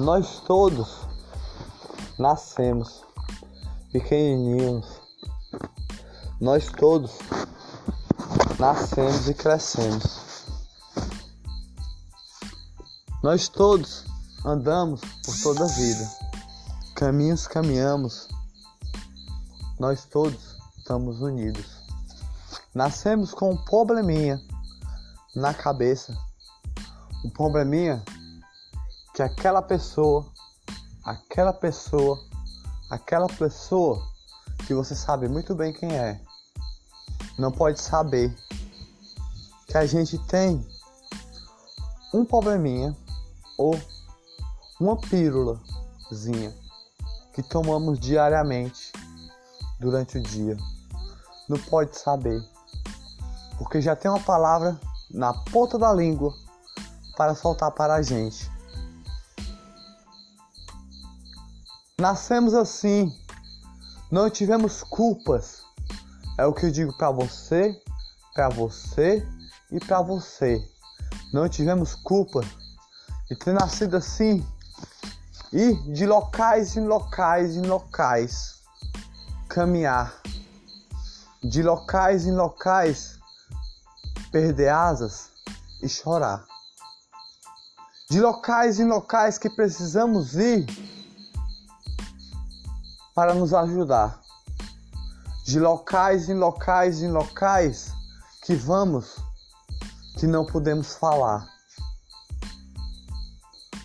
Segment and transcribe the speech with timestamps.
[0.00, 1.06] Nós todos
[2.18, 3.04] nascemos
[3.92, 4.86] pequenininhos.
[6.40, 7.18] Nós todos
[8.58, 10.46] nascemos e crescemos.
[13.22, 14.06] Nós todos
[14.42, 16.10] andamos por toda a vida.
[16.94, 18.26] Caminhos caminhamos.
[19.78, 21.66] Nós todos estamos unidos.
[22.74, 24.40] Nascemos com um probleminha
[25.36, 26.16] na cabeça.
[27.22, 28.02] Um probleminha
[29.20, 30.26] que aquela pessoa,
[31.04, 32.18] aquela pessoa,
[32.90, 34.02] aquela pessoa
[34.66, 36.18] que você sabe muito bem quem é,
[37.38, 38.34] não pode saber
[39.66, 40.66] que a gente tem
[42.14, 42.96] um probleminha
[43.58, 43.78] ou
[44.80, 46.56] uma pílulazinha
[47.34, 48.90] que tomamos diariamente
[49.78, 50.56] durante o dia.
[51.46, 52.42] Não pode saber,
[53.58, 56.32] porque já tem uma palavra na ponta da língua
[57.18, 58.50] para soltar para a gente.
[62.00, 63.14] Nascemos assim,
[64.10, 65.60] não tivemos culpas.
[66.38, 67.78] É o que eu digo para você,
[68.32, 69.22] para você
[69.70, 70.66] e para você.
[71.30, 72.40] Não tivemos culpa
[73.28, 74.42] de ter nascido assim
[75.52, 78.62] e de locais em locais em locais
[79.46, 80.22] caminhar,
[81.44, 83.18] de locais em locais
[84.32, 85.28] perder asas
[85.82, 86.46] e chorar,
[88.10, 90.64] de locais em locais que precisamos ir
[93.20, 94.18] para nos ajudar,
[95.44, 97.92] de locais em locais em locais
[98.46, 99.16] que vamos
[100.16, 101.46] que não podemos falar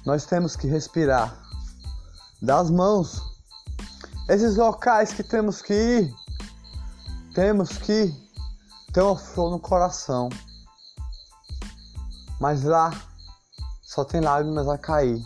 [0.06, 1.38] nós temos que respirar
[2.42, 3.22] das mãos.
[4.30, 6.16] Esses locais que temos que ir,
[7.34, 8.16] temos que
[8.94, 10.30] ter uma flor no coração.
[12.40, 12.90] Mas lá
[13.82, 15.22] só tem lágrimas a cair.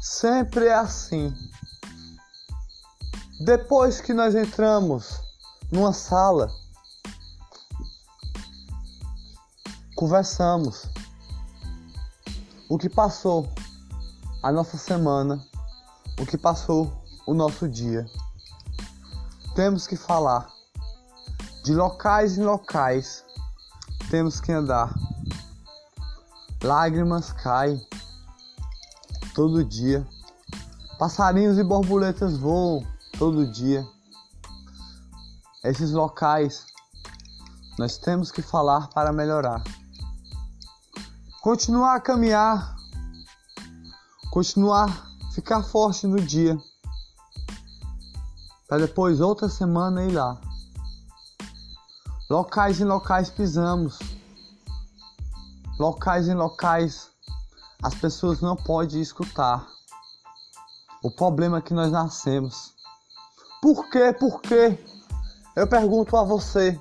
[0.00, 1.34] Sempre é assim.
[3.44, 5.20] Depois que nós entramos
[5.70, 6.50] numa sala,
[9.94, 10.86] conversamos
[12.70, 13.46] o que passou
[14.42, 15.46] a nossa semana,
[16.18, 16.90] o que passou
[17.26, 18.06] o nosso dia.
[19.54, 20.48] Temos que falar
[21.64, 23.22] de locais em locais,
[24.10, 24.90] temos que andar.
[26.62, 27.78] Lágrimas caem
[29.34, 30.02] todo dia,
[30.98, 33.86] passarinhos e borboletas voam todo dia.
[35.64, 36.66] Esses locais
[37.78, 39.62] nós temos que falar para melhorar.
[41.42, 42.74] Continuar a caminhar
[44.34, 46.58] continuar, ficar forte no dia,
[48.68, 50.40] para depois outra semana ir lá.
[52.28, 53.96] Locais em locais pisamos,
[55.78, 57.12] locais em locais
[57.80, 59.64] as pessoas não podem escutar.
[61.00, 62.74] O problema é que nós nascemos.
[63.64, 64.12] Por quê?
[64.12, 64.78] Por quê?
[65.56, 66.78] Eu pergunto a você.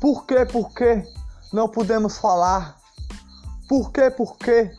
[0.00, 0.44] Por quê?
[0.44, 1.04] Por quê
[1.52, 2.76] não podemos falar?
[3.68, 4.10] Por quê?
[4.10, 4.72] Por quê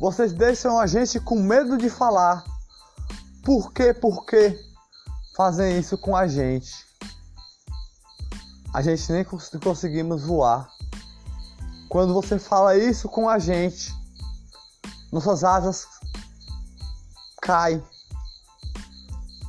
[0.00, 2.42] vocês deixam a gente com medo de falar.
[3.44, 4.58] Por que, por que
[5.36, 6.72] fazem isso com a gente?
[8.72, 9.26] A gente nem
[9.62, 10.70] conseguimos voar.
[11.90, 13.94] Quando você fala isso com a gente,
[15.12, 15.86] nossas asas
[17.42, 17.84] caem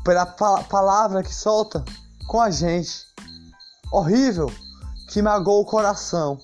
[0.08, 1.84] pela palavra que solta
[2.30, 3.06] com a gente.
[3.92, 4.50] Horrível,
[5.10, 6.40] que magoa o coração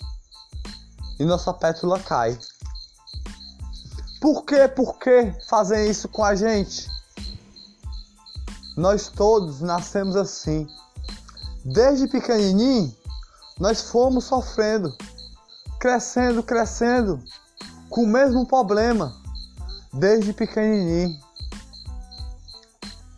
[1.17, 2.37] e nossa pétula cai.
[4.19, 6.89] Por que, por que fazem isso com a gente?
[8.75, 10.67] Nós todos nascemos assim.
[11.63, 12.93] Desde pequenininho,
[13.57, 14.93] nós fomos sofrendo,
[15.79, 17.23] crescendo, crescendo,
[17.89, 19.15] com o mesmo problema,
[19.93, 21.17] desde pequenininho.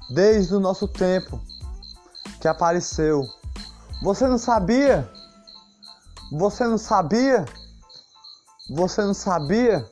[0.09, 1.41] Desde o nosso tempo
[2.39, 3.23] que apareceu.
[4.01, 5.09] Você não sabia?
[6.31, 7.45] Você não sabia?
[8.69, 9.85] Você não sabia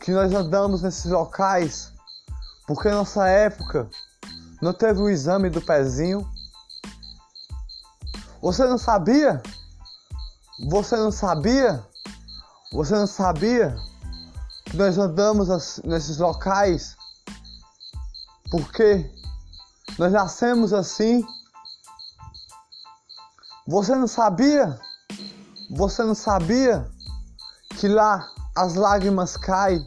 [0.00, 1.92] que nós andamos nesses locais
[2.68, 3.88] porque nossa época
[4.60, 6.28] não teve o exame do pezinho.
[8.42, 9.42] Você não sabia?
[10.68, 11.82] Você não sabia?
[12.70, 13.74] Você não sabia
[14.66, 15.48] que nós andamos
[15.82, 16.94] nesses locais
[18.50, 19.10] porque
[19.98, 21.24] nós nascemos assim?
[23.66, 24.78] Você não sabia?
[25.70, 26.90] Você não sabia
[27.78, 29.86] que lá as lágrimas caem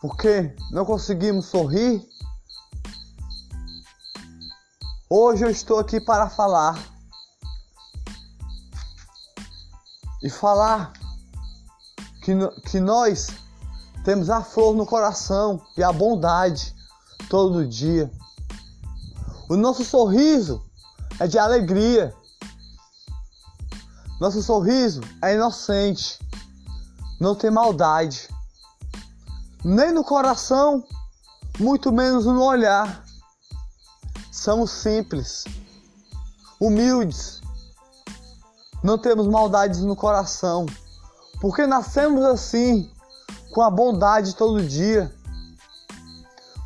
[0.00, 2.08] porque não conseguimos sorrir,
[5.08, 6.78] hoje eu estou aqui para falar.
[10.22, 10.92] E falar
[12.22, 12.32] que,
[12.70, 13.28] que nós
[14.04, 16.74] temos a flor no coração e a bondade
[17.30, 18.10] todo dia.
[19.48, 20.60] O nosso sorriso
[21.20, 22.12] é de alegria.
[24.20, 26.18] Nosso sorriso é inocente.
[27.20, 28.28] Não tem maldade.
[29.64, 30.84] Nem no coração,
[31.58, 33.04] muito menos no olhar.
[34.32, 35.44] Somos simples,
[36.58, 37.40] humildes.
[38.82, 40.66] Não temos maldades no coração.
[41.40, 42.90] Porque nascemos assim,
[43.52, 45.14] com a bondade todo dia.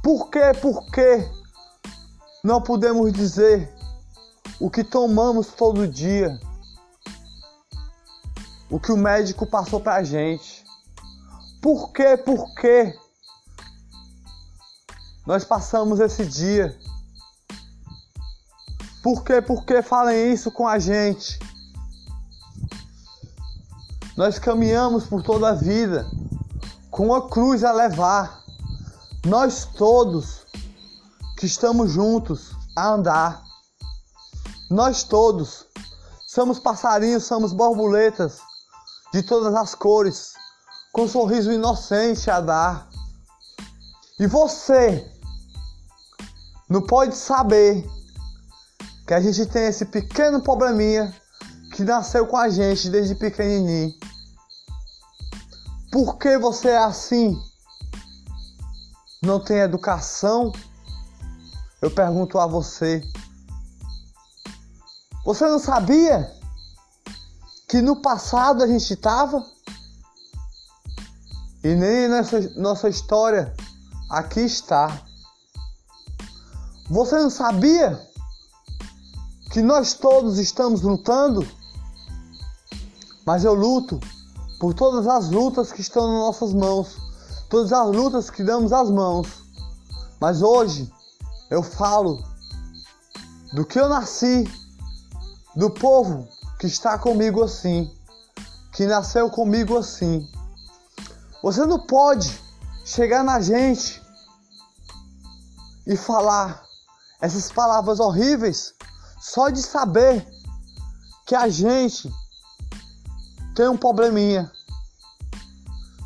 [0.05, 1.27] Por que, por que
[2.45, 3.75] não podemos dizer
[4.61, 6.39] o que tomamos todo dia?
[8.71, 10.63] O que o médico passou pra gente?
[11.63, 12.95] Por que, por que
[15.27, 16.79] nós passamos esse dia?
[19.03, 21.39] Por que, por que falem isso com a gente?
[24.19, 26.07] Nós caminhamos por toda a vida
[26.91, 28.44] com a cruz a levar.
[29.25, 30.47] Nós todos
[31.39, 33.43] que estamos juntos a andar.
[34.71, 35.67] Nós todos
[36.27, 38.41] somos passarinhos, somos borboletas
[39.15, 40.35] de todas as cores,
[40.93, 42.87] com um sorriso inocente a dar.
[44.21, 45.11] E você
[46.69, 47.89] não pode saber
[49.07, 51.15] que a gente tem esse pequeno probleminha
[51.73, 53.91] que nasceu com a gente desde pequenininho.
[55.91, 57.41] Por que você é assim?
[59.25, 60.53] Não tem educação?
[61.81, 63.03] Eu pergunto a você.
[65.25, 66.31] Você não sabia
[67.67, 69.43] que no passado a gente estava?
[71.63, 73.55] E nem nessa nossa história
[74.11, 75.01] aqui está.
[76.91, 77.99] Você não sabia
[79.51, 81.49] que nós todos estamos lutando?
[83.25, 83.99] Mas eu luto
[84.61, 87.04] por todas as lutas que estão nas nossas mãos,
[87.55, 89.29] todas as lutas que damos às mãos.
[90.21, 90.93] Mas hoje
[91.49, 92.21] eu falo
[93.53, 94.43] do que eu nasci,
[95.55, 96.29] do povo
[96.59, 97.89] que está comigo assim,
[98.73, 100.29] que nasceu comigo assim.
[101.45, 102.37] Você não pode
[102.85, 104.03] chegar na gente
[105.87, 106.61] e falar
[107.21, 108.75] essas palavras horríveis
[109.21, 110.27] só de saber
[111.25, 112.13] que a gente
[113.55, 114.51] tem um probleminha.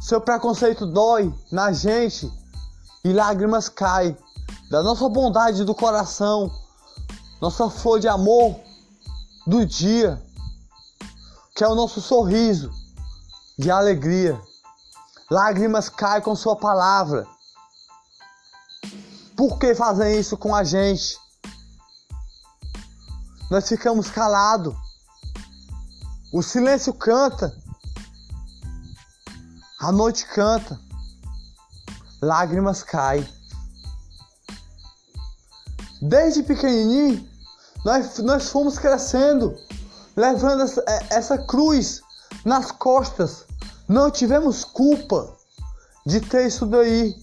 [0.08, 2.32] Seu preconceito dói na gente
[3.04, 4.16] e lágrimas caem
[4.70, 6.50] da nossa bondade do coração,
[7.42, 8.58] nossa flor de amor
[9.46, 10.18] do dia,
[11.54, 12.70] que é o nosso sorriso
[13.58, 14.40] de alegria.
[15.30, 17.26] Lágrimas caem com Sua palavra.
[19.36, 21.18] Por que fazem isso com a gente?
[23.50, 24.74] Nós ficamos calados
[26.32, 27.54] o silêncio canta.
[29.80, 30.78] A noite canta.
[32.20, 33.26] Lágrimas caem.
[36.02, 37.28] Desde pequenininho,
[37.84, 39.56] nós, nós fomos crescendo,
[40.16, 42.00] levando essa, é, essa cruz
[42.44, 43.44] nas costas.
[43.88, 45.36] Não tivemos culpa
[46.04, 47.14] de ter isso daí.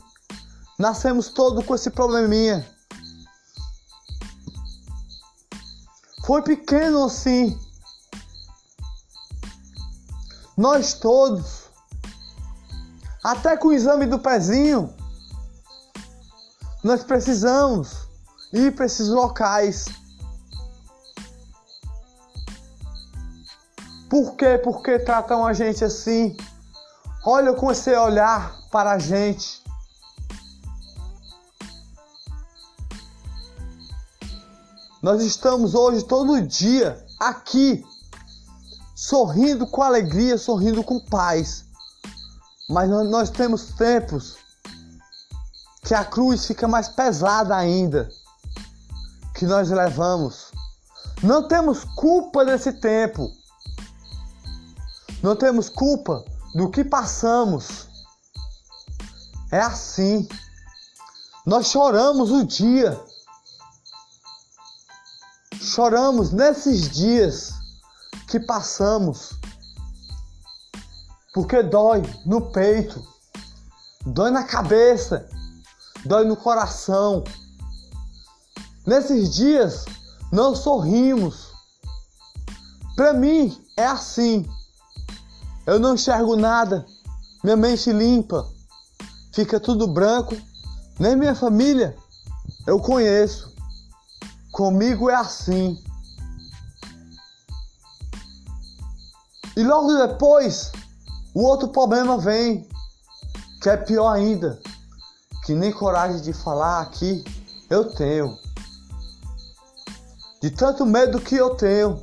[0.79, 2.65] Nascemos todos com esse probleminha.
[6.25, 7.55] Foi pequeno assim,
[10.57, 11.64] nós todos,
[13.25, 14.93] até com o exame do pezinho,
[16.83, 18.07] nós precisamos
[18.53, 19.87] ir para esses locais.
[24.07, 24.59] Por quê?
[24.63, 26.37] Porque tratam a gente assim?
[27.25, 29.63] Olha com esse olhar para a gente.
[35.01, 37.83] Nós estamos hoje todo dia aqui
[38.93, 41.65] sorrindo com alegria, sorrindo com paz.
[42.67, 44.37] Mas nós temos tempos
[45.83, 48.09] que a cruz fica mais pesada ainda,
[49.35, 50.51] que nós levamos.
[51.21, 53.31] Não temos culpa desse tempo.
[55.21, 57.87] Não temos culpa do que passamos.
[59.51, 60.27] É assim.
[61.45, 62.99] Nós choramos o dia.
[65.61, 67.53] Choramos nesses dias
[68.27, 69.37] que passamos.
[71.35, 73.05] Porque dói no peito,
[74.05, 75.29] dói na cabeça,
[76.05, 77.25] dói no coração.
[78.87, 79.83] Nesses dias
[80.31, 81.51] não sorrimos.
[82.95, 84.49] Para mim é assim.
[85.65, 86.85] Eu não enxergo nada,
[87.43, 88.47] minha mente limpa,
[89.33, 90.37] fica tudo branco.
[90.97, 91.97] Nem minha família
[92.65, 93.53] eu conheço.
[94.53, 95.83] Comigo é assim.
[99.57, 100.71] E logo depois,
[101.35, 102.65] o outro problema vem,
[103.61, 104.57] que é pior ainda,
[105.43, 107.25] que nem coragem de falar aqui
[107.69, 108.37] eu tenho.
[110.41, 112.01] De tanto medo que eu tenho.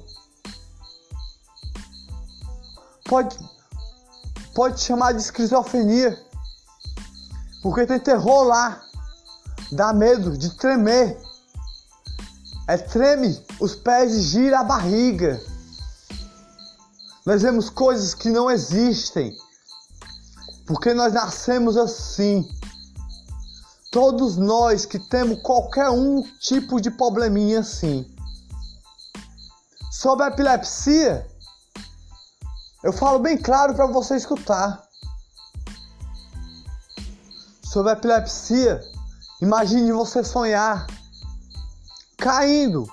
[3.07, 3.39] Pode,
[4.55, 6.19] pode chamar de esquizofrenia.
[7.63, 8.83] Porque tem terror lá.
[9.71, 11.19] Dá medo de tremer.
[12.69, 15.41] É treme os pés gira a barriga.
[17.25, 19.37] Nós vemos coisas que não existem.
[20.67, 22.49] Porque nós nascemos assim.
[23.93, 28.07] Todos nós que temos qualquer um tipo de probleminha assim.
[29.91, 31.29] Sobre a epilepsia,
[32.83, 34.83] eu falo bem claro para você escutar.
[37.63, 38.83] Sobre a epilepsia,
[39.41, 40.87] imagine você sonhar
[42.17, 42.87] caindo.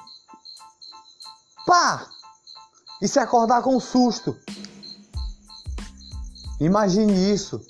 [1.65, 2.07] Pá!
[3.01, 4.38] E se acordar com um susto.
[6.60, 7.62] Imagine isso.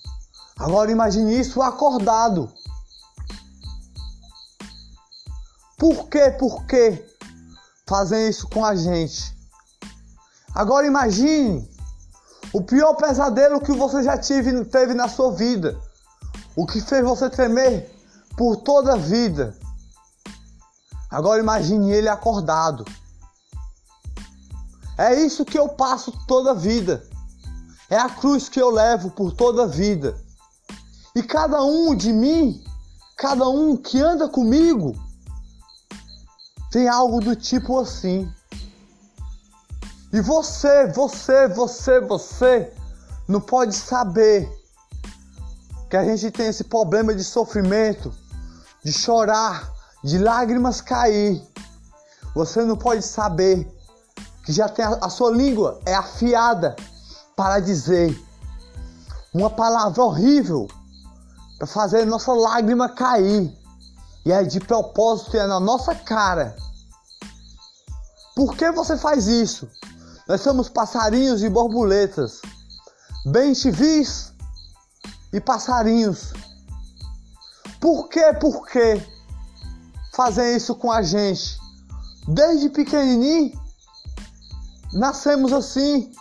[0.57, 2.51] Agora imagine isso acordado.
[5.77, 7.05] Por que, por que
[7.88, 9.38] fazem isso com a gente?
[10.53, 11.69] Agora imagine
[12.51, 15.79] o pior pesadelo que você já tive, teve na sua vida.
[16.55, 17.89] O que fez você tremer
[18.36, 19.55] por toda a vida.
[21.09, 22.83] Agora imagine ele acordado.
[25.00, 27.08] É isso que eu passo toda a vida.
[27.89, 30.20] É a cruz que eu levo por toda a vida.
[31.15, 32.62] E cada um de mim,
[33.15, 34.94] cada um que anda comigo,
[36.70, 38.29] tem algo do tipo assim.
[40.12, 42.74] E você, você, você, você
[43.25, 44.51] não pode saber
[45.89, 48.13] que a gente tem esse problema de sofrimento,
[48.84, 49.72] de chorar,
[50.03, 51.41] de lágrimas cair.
[52.36, 53.78] Você não pode saber
[54.43, 56.75] que já tem a, a sua língua é afiada
[57.36, 58.17] para dizer
[59.34, 60.67] uma palavra horrível
[61.58, 63.53] para fazer nossa lágrima cair.
[64.25, 66.55] E é de propósito é na nossa cara.
[68.36, 69.69] Por que você faz isso?
[70.27, 72.41] Nós somos passarinhos e borboletas,
[73.25, 74.31] bem civis
[75.34, 76.34] e passarinhos.
[77.79, 79.01] Por que, por que
[80.13, 81.58] fazem isso com a gente?
[82.27, 83.60] Desde pequenininho,
[84.93, 86.12] nascemos assim.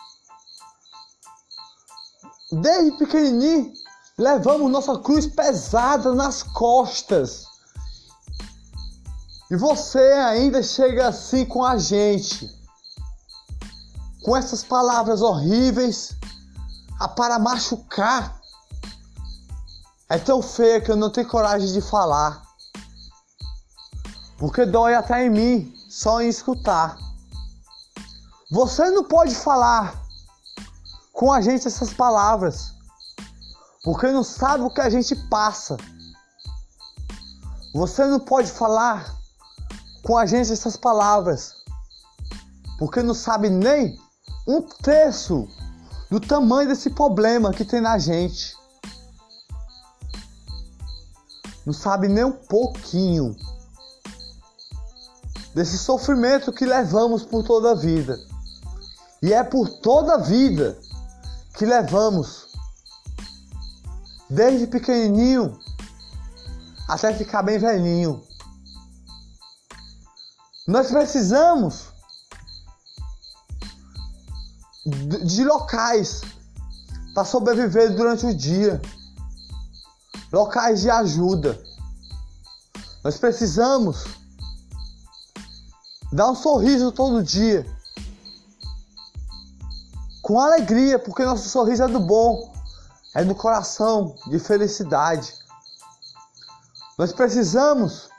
[2.50, 3.72] Desde pequenininho,
[4.18, 7.44] levamos nossa cruz pesada nas costas.
[9.50, 12.58] E você ainda chega assim com a gente
[14.28, 16.14] com essas palavras horríveis
[17.16, 18.38] para machucar.
[20.10, 22.42] É tão feia que eu não tenho coragem de falar.
[24.36, 26.98] Porque dói até em mim só em escutar.
[28.50, 29.94] Você não pode falar
[31.12, 32.72] com a gente essas palavras.
[33.84, 35.76] Porque não sabe o que a gente passa.
[37.74, 39.14] Você não pode falar
[40.02, 41.56] com a gente essas palavras.
[42.78, 43.98] Porque não sabe nem
[44.46, 45.46] um terço
[46.10, 48.56] do tamanho desse problema que tem na gente.
[51.66, 53.36] Não sabe nem um pouquinho
[55.54, 58.27] desse sofrimento que levamos por toda a vida.
[59.22, 60.78] E é por toda a vida
[61.54, 62.46] que levamos,
[64.30, 65.58] desde pequenininho
[66.88, 68.22] até ficar bem velhinho.
[70.66, 71.88] Nós precisamos
[75.24, 76.22] de locais
[77.14, 78.80] para sobreviver durante o dia.
[80.32, 81.60] Locais de ajuda.
[83.02, 84.04] Nós precisamos
[86.12, 87.66] dar um sorriso todo dia.
[90.28, 92.52] Com alegria, porque nosso sorriso é do bom,
[93.14, 95.32] é do coração, de felicidade.
[96.98, 98.10] Nós precisamos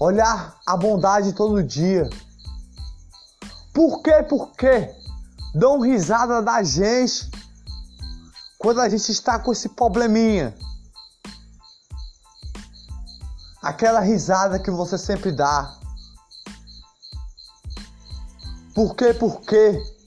[0.00, 2.08] olhar a bondade todo dia.
[3.74, 4.22] Por quê?
[4.26, 4.90] Porque
[5.54, 7.30] dão risada da gente
[8.56, 10.56] quando a gente está com esse probleminha.
[13.60, 15.76] Aquela risada que você sempre dá.
[18.74, 19.12] Por quê?
[19.12, 19.97] Por quê?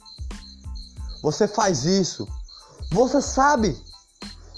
[1.22, 2.28] Você faz isso.
[2.92, 3.82] Você sabe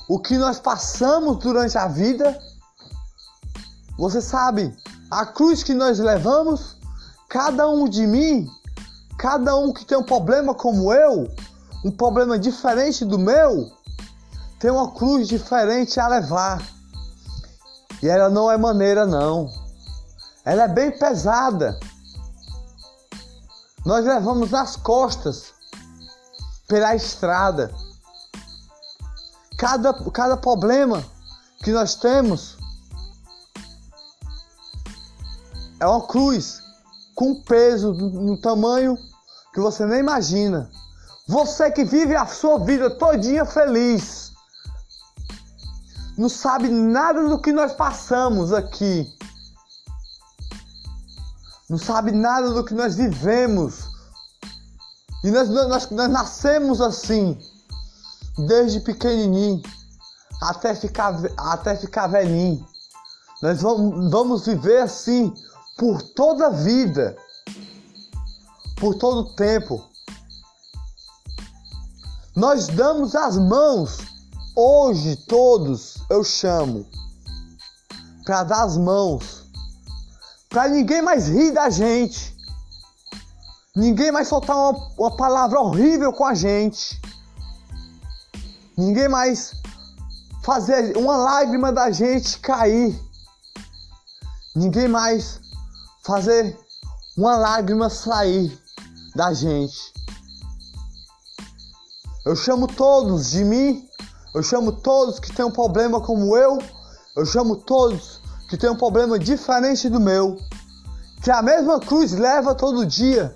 [0.09, 2.37] o que nós passamos durante a vida?
[3.97, 4.75] Você sabe
[5.11, 6.77] a cruz que nós levamos?
[7.29, 8.49] Cada um de mim
[9.23, 11.29] Cada um que tem um problema como eu,
[11.85, 13.71] um problema diferente do meu,
[14.59, 16.61] tem uma cruz diferente a levar.
[18.01, 19.49] E ela não é maneira, não.
[20.43, 21.79] Ela é bem pesada.
[23.85, 25.53] Nós levamos nas costas
[26.67, 27.73] pela estrada.
[29.57, 31.03] cada, cada problema
[31.63, 32.57] que nós temos
[35.79, 36.61] é uma cruz
[37.15, 38.97] com peso no tamanho
[39.53, 40.69] que você nem imagina.
[41.27, 44.33] Você que vive a sua vida todinha feliz,
[46.17, 49.07] não sabe nada do que nós passamos aqui.
[51.69, 53.92] Não sabe nada do que nós vivemos.
[55.23, 57.37] E nós, nós, nós nascemos assim,
[58.47, 59.61] desde pequenininho,
[60.41, 62.65] até ficar, até ficar velhinho.
[63.41, 65.33] Nós vamos, vamos viver assim
[65.77, 67.15] por toda a vida,
[68.77, 69.83] por todo o tempo.
[72.35, 73.99] Nós damos as mãos,
[74.55, 76.85] hoje todos eu chamo,
[78.25, 79.45] para dar as mãos,
[80.49, 82.32] para ninguém mais rir da gente,
[83.75, 87.01] ninguém mais soltar uma, uma palavra horrível com a gente,
[88.77, 89.55] ninguém mais
[90.43, 92.99] fazer uma lágrima da gente cair,
[94.55, 95.39] ninguém mais
[96.03, 96.55] fazer
[97.17, 98.55] uma lágrima sair
[99.15, 99.91] da gente.
[102.25, 103.89] Eu chamo todos de mim,
[104.35, 106.59] eu chamo todos que têm um problema como eu,
[107.17, 110.37] eu chamo todos que têm um problema diferente do meu,
[111.23, 113.35] que a mesma cruz leva todo dia.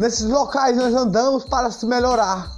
[0.00, 2.50] Nesses locais nós andamos para se melhorar.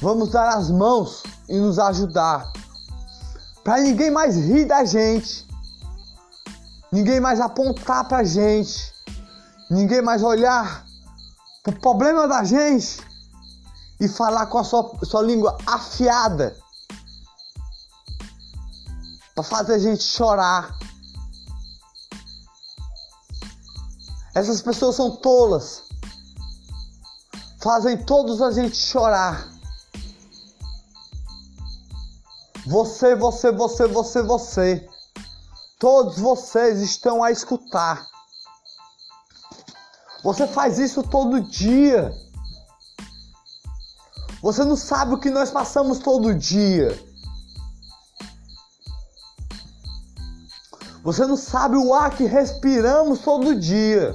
[0.00, 2.52] Vamos dar as mãos e nos ajudar
[3.62, 5.46] para ninguém mais rir da gente,
[6.90, 8.92] ninguém mais apontar pra gente,
[9.70, 10.84] ninguém mais olhar
[11.62, 13.00] pro problema da gente
[14.00, 16.56] e falar com a sua, sua língua afiada
[19.36, 20.76] para fazer a gente chorar.
[24.34, 25.82] Essas pessoas são tolas,
[27.60, 29.52] fazem todos a gente chorar.
[32.66, 34.88] Você, você, você, você, você.
[35.78, 38.06] Todos vocês estão a escutar.
[40.22, 42.12] Você faz isso todo dia.
[44.40, 46.98] Você não sabe o que nós passamos todo dia.
[51.02, 54.14] Você não sabe o ar que respiramos todo dia.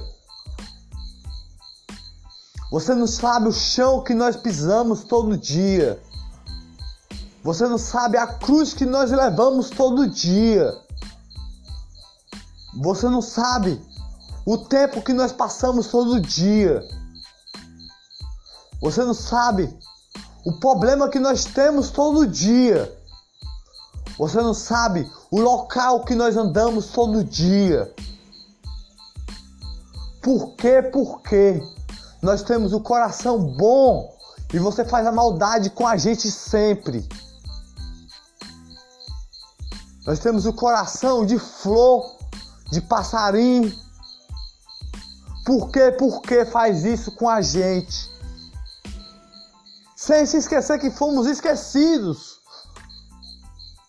[2.70, 6.02] Você não sabe o chão que nós pisamos todo dia.
[7.42, 10.70] Você não sabe a cruz que nós levamos todo dia.
[12.82, 13.80] Você não sabe
[14.44, 16.82] o tempo que nós passamos todo dia.
[18.82, 19.74] Você não sabe
[20.44, 22.94] o problema que nós temos todo dia.
[24.18, 27.94] Você não sabe o local que nós andamos todo dia.
[30.20, 30.82] Por quê?
[30.82, 31.62] Porque
[32.20, 34.16] nós temos o coração bom
[34.52, 37.08] e você faz a maldade com a gente sempre.
[40.06, 42.16] Nós temos o coração de flor,
[42.72, 43.72] de passarinho.
[45.44, 48.10] Por que, por que faz isso com a gente?
[49.94, 52.38] Sem se esquecer que fomos esquecidos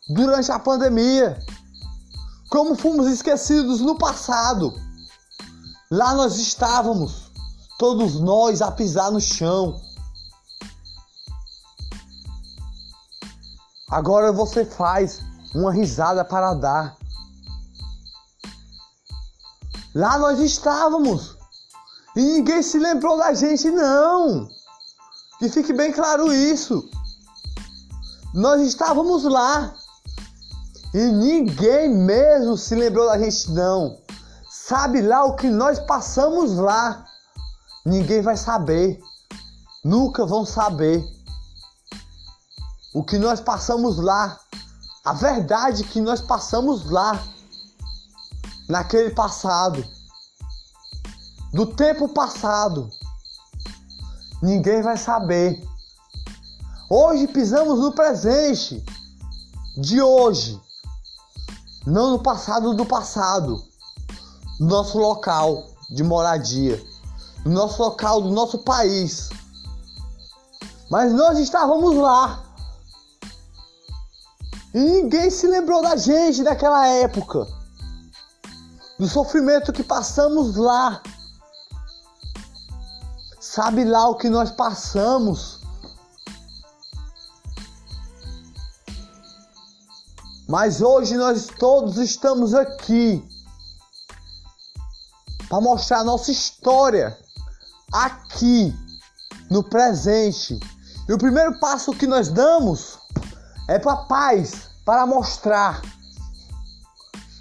[0.09, 1.39] durante a pandemia.
[2.49, 4.73] Como fomos esquecidos no passado.
[5.89, 7.28] Lá nós estávamos,
[7.79, 9.81] todos nós a pisar no chão.
[13.89, 15.21] Agora você faz
[15.55, 16.97] uma risada para dar.
[19.95, 21.37] Lá nós estávamos
[22.17, 24.49] e ninguém se lembrou da gente, não.
[25.39, 26.87] Que fique bem claro isso.
[28.33, 29.73] Nós estávamos lá
[30.93, 33.97] e ninguém mesmo se lembrou da gente, não.
[34.49, 37.08] Sabe lá o que nós passamos lá?
[37.85, 38.99] Ninguém vai saber.
[39.83, 41.03] Nunca vão saber.
[42.93, 44.39] O que nós passamos lá
[45.03, 47.19] a verdade que nós passamos lá,
[48.67, 49.83] naquele passado,
[51.51, 52.89] do tempo passado,
[54.39, 55.67] ninguém vai saber.
[56.89, 58.83] Hoje pisamos no presente
[59.77, 60.61] de hoje,
[61.87, 63.63] não no passado do passado,
[64.59, 66.79] no nosso local de moradia,
[67.45, 69.29] no nosso local do nosso país.
[70.89, 72.43] Mas nós estávamos lá
[74.73, 77.47] e ninguém se lembrou da gente naquela época.
[78.99, 81.01] Do sofrimento que passamos lá.
[83.39, 85.59] Sabe lá o que nós passamos.
[90.47, 93.23] Mas hoje nós todos estamos aqui
[95.47, 97.17] para mostrar nossa história
[97.91, 98.73] aqui
[99.49, 100.59] no presente.
[101.07, 102.99] E o primeiro passo que nós damos
[103.67, 105.81] é para paz, para mostrar.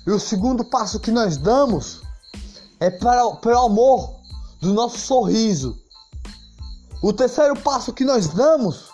[0.06, 2.02] E o segundo passo que nós damos
[2.80, 4.16] é para, para o amor
[4.60, 5.78] do nosso sorriso.
[7.02, 8.88] O terceiro passo que nós damos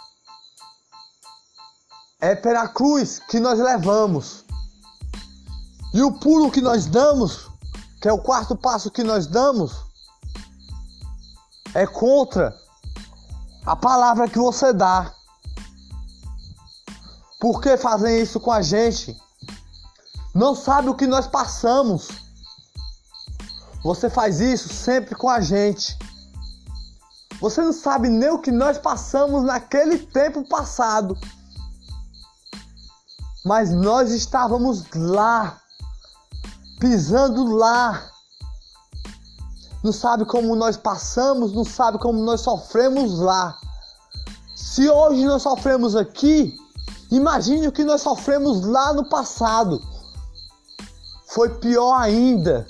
[2.21, 4.45] é pela cruz que nós levamos.
[5.93, 7.49] E o pulo que nós damos,
[8.03, 9.84] que é o quarto passo que nós damos,
[11.75, 12.57] é contra
[13.67, 15.13] a palavra que você dá.
[17.41, 19.17] Por que fazem isso com a gente?
[20.35, 22.09] Não sabe o que nós passamos.
[23.83, 25.99] Você faz isso sempre com a gente.
[27.41, 31.19] Você não sabe nem o que nós passamos naquele tempo passado.
[33.45, 35.61] Mas nós estávamos lá,
[36.79, 38.14] pisando lá.
[39.85, 43.55] Não sabe como nós passamos, não sabe como nós sofremos lá.
[44.57, 46.59] Se hoje nós sofremos aqui,
[47.11, 49.83] imagine o que nós sofremos lá no passado.
[51.27, 52.67] Foi pior ainda.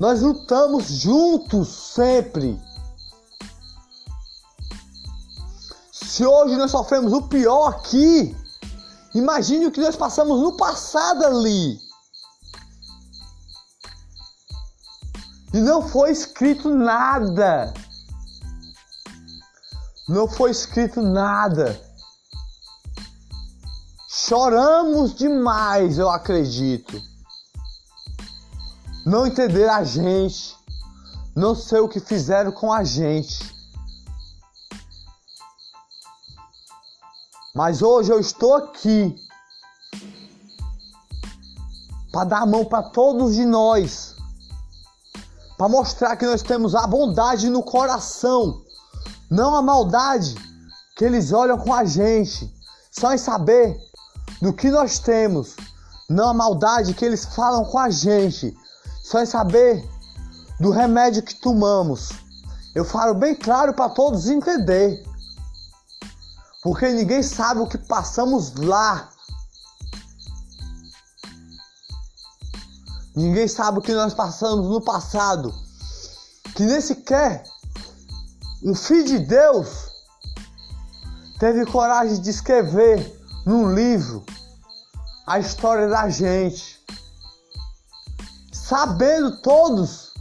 [0.00, 2.60] Nós lutamos juntos sempre.
[5.92, 8.36] Se hoje nós sofremos o pior aqui,
[9.14, 11.91] imagine o que nós passamos no passado ali.
[15.52, 17.72] E não foi escrito nada.
[20.08, 21.80] Não foi escrito nada.
[24.08, 27.12] Choramos demais, eu acredito
[29.04, 30.56] não entender a gente,
[31.34, 33.52] não sei o que fizeram com a gente.
[37.54, 39.14] Mas hoje eu estou aqui
[42.10, 44.11] para dar a mão para todos de nós,
[45.62, 48.64] para mostrar que nós temos a bondade no coração,
[49.30, 50.34] não a maldade
[50.96, 52.52] que eles olham com a gente,
[52.90, 53.78] só em saber
[54.40, 55.54] do que nós temos,
[56.10, 58.52] não a maldade que eles falam com a gente,
[59.04, 59.88] só em saber
[60.58, 62.10] do remédio que tomamos.
[62.74, 65.00] Eu falo bem claro para todos entender.
[66.60, 69.10] Porque ninguém sabe o que passamos lá.
[73.14, 75.54] Ninguém sabe o que nós passamos no passado.
[76.54, 77.44] Que nem sequer
[78.62, 79.90] um filho de Deus
[81.38, 84.24] teve coragem de escrever num livro
[85.26, 86.80] a história da gente
[88.72, 90.12] sabendo todos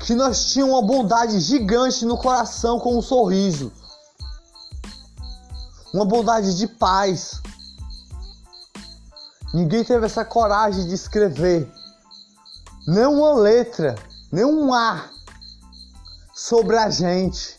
[0.00, 3.72] que nós tínhamos uma bondade gigante no coração com um sorriso,
[5.92, 7.40] uma bondade de paz.
[9.52, 11.72] Ninguém teve essa coragem de escrever
[12.86, 13.94] nem uma letra,
[14.30, 15.10] nem um A
[16.34, 17.58] sobre a gente.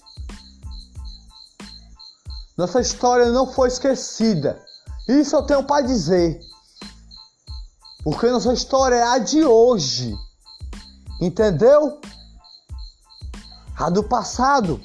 [2.58, 4.62] Nossa história não foi esquecida.
[5.08, 6.40] Isso eu tenho para dizer.
[8.04, 10.16] Porque nossa história é a de hoje.
[11.22, 12.00] Entendeu?
[13.78, 14.82] A do passado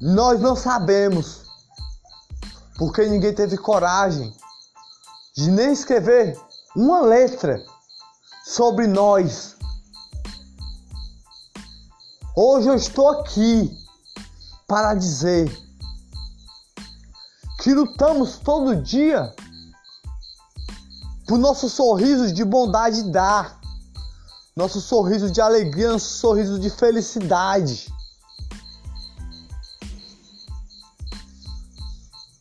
[0.00, 1.42] nós não sabemos.
[2.78, 4.34] Porque ninguém teve coragem
[5.36, 6.38] de nem escrever
[6.74, 7.62] uma letra
[8.44, 9.56] sobre nós.
[12.34, 13.70] Hoje eu estou aqui
[14.66, 15.50] para dizer
[17.60, 19.34] que lutamos todo dia
[21.30, 23.58] o nosso sorriso de bondade dá,
[24.54, 27.92] nosso sorriso de alegria, nosso sorriso de felicidade.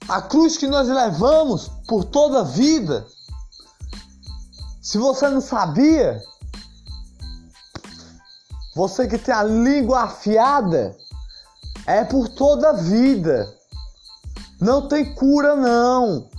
[0.09, 3.07] A cruz que nós levamos por toda a vida.
[4.91, 6.21] Se você não sabia,
[8.75, 10.97] você que tem a língua afiada,
[11.87, 13.57] é por toda a vida.
[14.59, 16.29] Não tem cura não.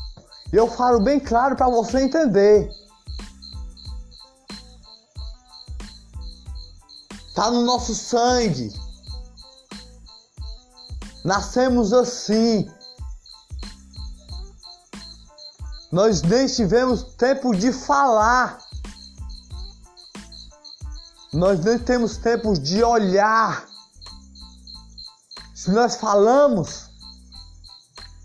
[0.53, 2.71] Eu falo bem claro para você entender.
[7.35, 8.71] Tá no nosso sangue.
[11.25, 12.71] Nascemos assim.
[15.93, 18.57] Nós nem tivemos tempo de falar.
[21.31, 23.67] Nós nem temos tempo de olhar.
[25.55, 26.89] Se nós falamos,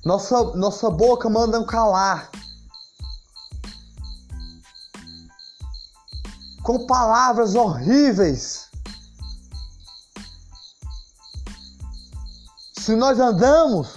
[0.05, 2.31] nossa, nossa boca manda calar.
[6.63, 8.69] Com palavras horríveis.
[12.79, 13.89] Se nós andamos,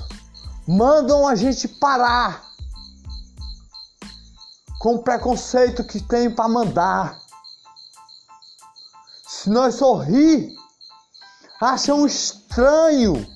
[0.67, 2.50] mandam a gente parar.
[4.81, 7.21] Com o preconceito que tem para mandar.
[9.29, 10.55] Se nós sorrir,
[11.61, 13.27] acham estranho.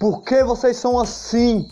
[0.00, 1.70] Por que vocês são assim?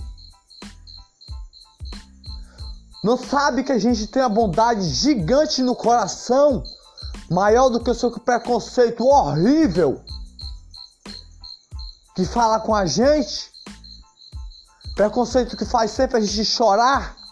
[3.03, 6.63] Não sabe que a gente tem a bondade gigante no coração,
[7.31, 10.05] maior do que o seu preconceito horrível
[12.15, 13.51] que fala com a gente?
[14.95, 17.26] Preconceito que faz sempre a gente chorar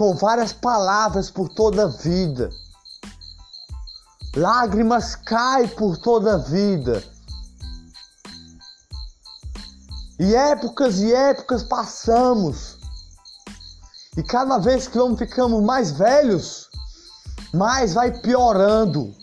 [0.00, 2.48] com várias palavras por toda a vida.
[4.34, 7.04] Lágrimas caem por toda a vida.
[10.18, 12.78] E épocas e épocas passamos.
[14.16, 16.70] E cada vez que vamos ficando mais velhos,
[17.52, 19.14] mais vai piorando.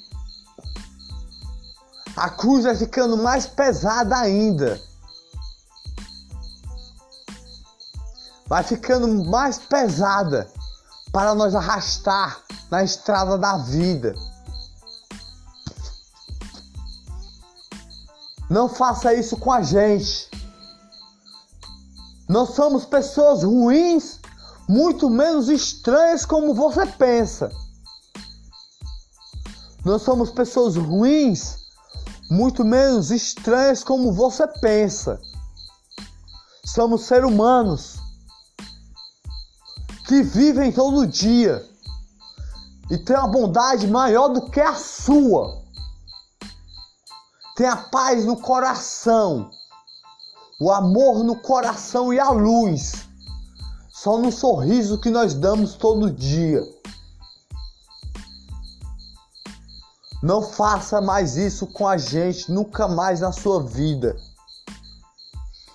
[2.15, 4.79] A cruz vai ficando mais pesada ainda.
[8.45, 10.55] Vai ficando mais pesada
[11.11, 14.15] para nós arrastar na estrada da vida.
[18.49, 20.29] Não faça isso com a gente.
[22.29, 24.19] Não somos pessoas ruins,
[24.67, 27.49] muito menos estranhas como você pensa.
[29.83, 31.57] Não somos pessoas ruins,
[32.29, 35.19] muito menos estranhas como você pensa.
[36.65, 38.06] Somos seres humanos
[40.07, 41.63] que vivem todo dia
[42.89, 45.61] e têm uma bondade maior do que a sua.
[47.57, 49.51] Tem a paz no coração,
[50.61, 53.05] o amor no coração e a luz.
[53.89, 56.61] Só no sorriso que nós damos todo dia.
[60.23, 64.15] Não faça mais isso com a gente, nunca mais na sua vida.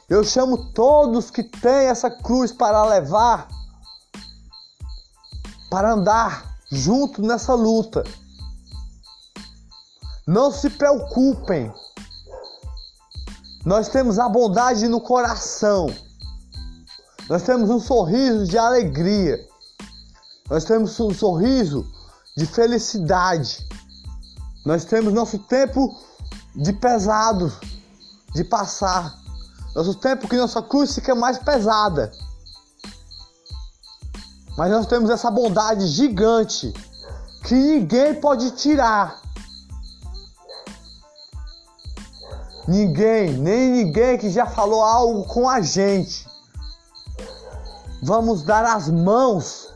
[0.08, 3.48] Eu chamo todos que têm essa cruz para levar,
[5.72, 8.04] para andar junto nessa luta.
[10.26, 11.72] Não se preocupem.
[13.64, 15.87] Nós temos a bondade no coração.
[17.26, 19.38] Nós temos um sorriso de alegria.
[20.50, 21.90] Nós temos um sorriso
[22.37, 23.66] de felicidade.
[24.66, 25.98] Nós temos nosso tempo
[26.54, 27.50] de pesado,
[28.35, 29.18] de passar.
[29.74, 32.12] Nosso tempo que nossa cruz fica mais pesada.
[34.56, 36.72] Mas nós temos essa bondade gigante
[37.44, 39.20] que ninguém pode tirar.
[42.68, 46.26] Ninguém, nem ninguém que já falou algo com a gente.
[48.02, 49.68] Vamos dar as mãos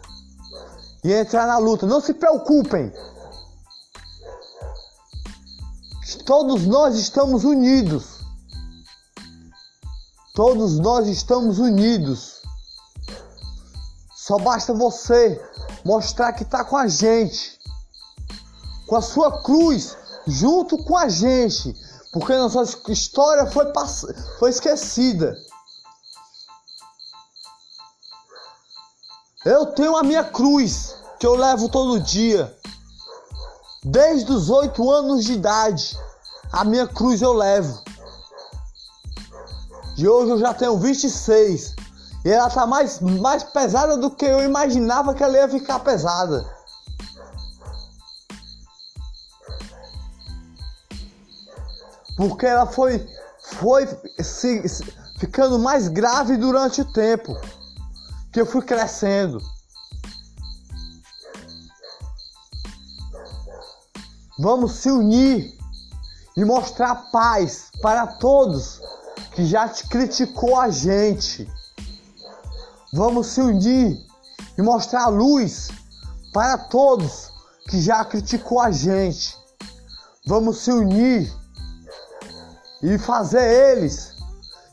[1.03, 1.87] e entrar na luta.
[1.87, 2.93] Não se preocupem.
[6.25, 8.21] Todos nós estamos unidos.
[10.35, 12.36] Todos nós estamos unidos.
[14.27, 15.41] Só basta você
[15.85, 17.61] mostrar que está com a gente,
[18.89, 21.73] com a sua cruz, junto com a gente,
[22.13, 24.05] porque nossa história foi, pass...
[24.41, 25.33] foi esquecida.
[29.45, 32.53] Eu tenho a minha cruz que eu levo todo dia,
[33.85, 35.97] desde os oito anos de idade.
[36.51, 37.81] A minha cruz eu levo.
[39.95, 41.76] De hoje eu já tenho 26.
[42.27, 46.45] E ela tá mais, mais pesada do que eu imaginava que ela ia ficar pesada.
[52.17, 53.09] Porque ela foi,
[53.61, 53.87] foi
[54.21, 54.83] se, se,
[55.21, 57.33] ficando mais grave durante o tempo
[58.33, 59.39] que eu fui crescendo.
[64.37, 65.57] Vamos se unir
[66.37, 68.81] e mostrar paz para todos
[69.31, 71.49] que já te criticou a gente.
[72.97, 74.03] Vamos se unir
[74.57, 75.69] e mostrar luz
[76.33, 77.31] para todos
[77.69, 79.37] que já criticou a gente.
[80.27, 81.31] Vamos se unir
[82.83, 84.15] e fazer eles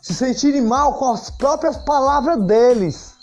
[0.02, 3.14] se sentirem mal com as próprias palavras deles.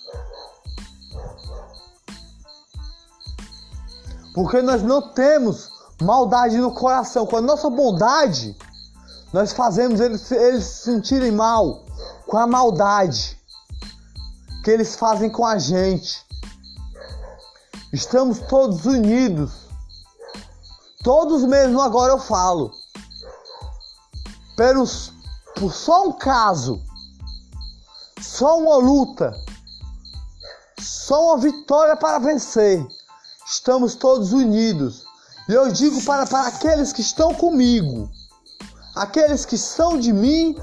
[4.35, 5.71] Porque nós não temos
[6.03, 7.25] maldade no coração.
[7.25, 8.55] Com a nossa bondade,
[9.33, 11.87] nós fazemos eles, eles se sentirem mal
[12.27, 13.40] com a maldade
[14.71, 16.25] que eles fazem com a gente.
[17.93, 19.51] Estamos todos unidos.
[21.03, 22.71] Todos mesmo agora eu falo.
[25.57, 26.81] Por só um caso,
[28.21, 29.35] só uma luta,
[30.79, 32.87] só uma vitória para vencer.
[33.45, 35.05] Estamos todos unidos.
[35.49, 38.09] E eu digo para, para aqueles que estão comigo,
[38.95, 40.57] aqueles que são de mim,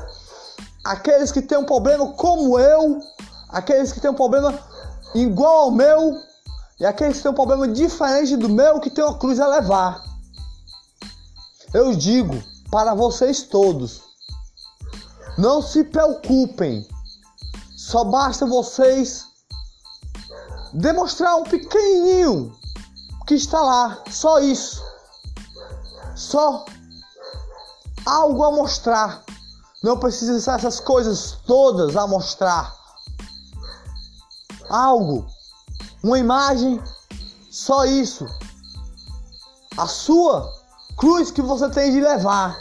[0.85, 3.01] aqueles que têm um problema como eu,
[3.49, 4.57] aqueles que têm um problema
[5.15, 6.19] igual ao meu,
[6.79, 10.03] e aqueles que têm um problema diferente do meu, que tem uma cruz a levar.
[11.73, 14.01] eu digo para vocês todos:
[15.37, 16.87] não se preocupem,
[17.75, 19.25] só basta vocês
[20.73, 22.55] demonstrar um pequenininho
[23.25, 24.83] que está lá, só isso,
[26.15, 26.65] só
[28.05, 29.23] algo a mostrar.
[29.83, 32.76] Não precisa essas coisas todas a mostrar.
[34.69, 35.25] Algo,
[36.03, 36.81] uma imagem,
[37.49, 38.25] só isso.
[39.77, 40.51] A sua
[40.97, 42.57] cruz que você tem de levar.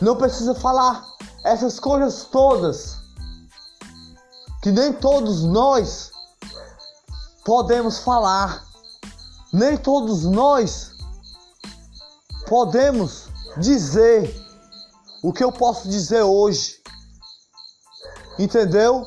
[0.00, 1.04] Não precisa falar
[1.44, 2.96] essas coisas todas.
[4.62, 6.10] Que nem todos nós
[7.44, 8.64] podemos falar.
[9.52, 10.92] Nem todos nós
[12.48, 13.28] podemos
[13.58, 14.34] dizer
[15.22, 16.82] o que eu posso dizer hoje.
[18.38, 19.06] Entendeu?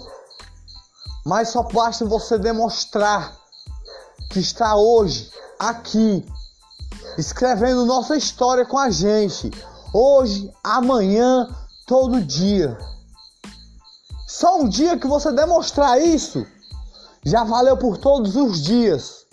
[1.28, 3.38] Mas só basta você demonstrar
[4.32, 6.26] que está hoje aqui
[7.18, 9.52] escrevendo nossa história com a gente.
[9.94, 11.54] Hoje, amanhã,
[11.86, 12.78] todo dia.
[14.26, 16.48] Só um dia que você demonstrar isso,
[17.26, 19.26] já valeu por todos os dias.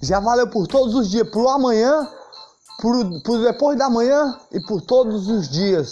[0.00, 2.08] Já valeu por todos os dias, por amanhã,
[2.80, 5.90] por, por depois da manhã e por todos os dias.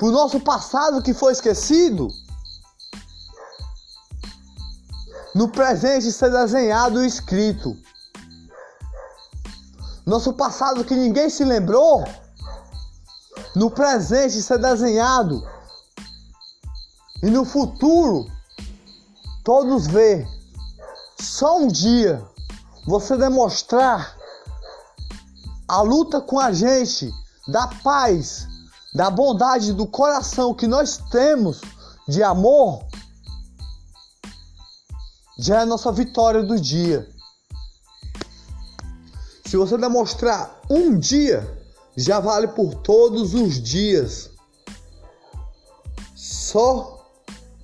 [0.00, 2.08] Por nosso passado que foi esquecido,
[5.34, 7.76] no presente ser desenhado e escrito.
[10.04, 12.04] Nosso passado que ninguém se lembrou,
[13.54, 15.42] no presente ser desenhado.
[17.22, 18.26] E no futuro,
[19.44, 20.26] todos ver.
[21.20, 22.24] Só um dia
[22.86, 24.16] você demonstrar
[25.68, 27.12] a luta com a gente,
[27.46, 28.48] da paz,
[28.94, 31.60] da bondade do coração que nós temos
[32.08, 32.84] de amor,
[35.40, 37.08] já é a nossa vitória do dia.
[39.46, 41.58] Se você demonstrar um dia,
[41.96, 44.30] já vale por todos os dias.
[46.14, 47.10] Só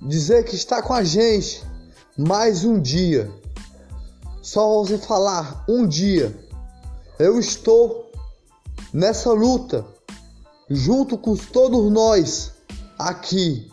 [0.01, 1.63] dizer que está com a gente
[2.17, 3.31] mais um dia.
[4.41, 6.35] Só você falar um dia,
[7.19, 8.11] eu estou
[8.91, 9.85] nessa luta
[10.67, 12.53] junto com todos nós
[12.97, 13.71] aqui.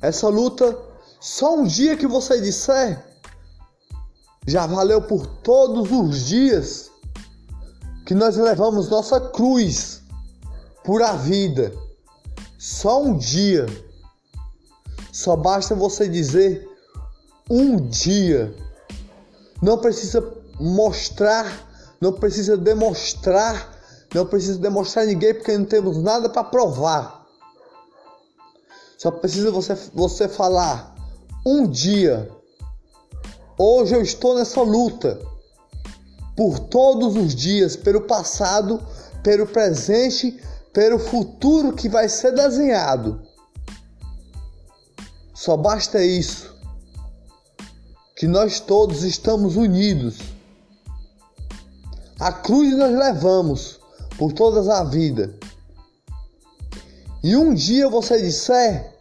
[0.00, 0.78] Essa luta,
[1.20, 3.04] só um dia que você disser,
[4.46, 6.90] já valeu por todos os dias
[8.06, 10.00] que nós levamos nossa cruz
[10.82, 11.74] por a vida.
[12.58, 13.66] Só um dia.
[15.12, 16.66] Só basta você dizer
[17.50, 18.54] um dia.
[19.60, 20.26] Não precisa
[20.58, 21.68] mostrar,
[22.00, 23.78] não precisa demonstrar,
[24.14, 27.26] não precisa demonstrar a ninguém porque não temos nada para provar.
[28.96, 30.90] Só precisa você, você falar
[31.44, 32.30] um dia.
[33.58, 35.20] Hoje eu estou nessa luta
[36.36, 38.80] por todos os dias, pelo passado,
[39.22, 40.40] pelo presente,
[40.72, 43.22] pelo futuro que vai ser desenhado.
[45.34, 46.54] Só basta isso.
[48.16, 50.18] Que nós todos estamos unidos.
[52.18, 53.80] A cruz nós levamos
[54.18, 55.34] por toda a vida.
[57.22, 58.99] E um dia você disser,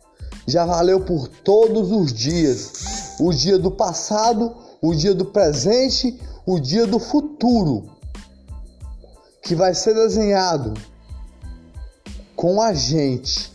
[0.50, 3.16] já valeu por todos os dias.
[3.20, 7.92] O dia do passado, o dia do presente o dia do futuro
[9.44, 10.74] que vai ser desenhado
[12.36, 13.52] com a gente